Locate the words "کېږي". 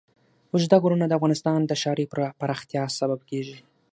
3.29-3.57